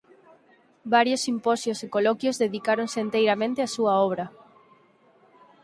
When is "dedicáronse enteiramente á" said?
2.43-3.69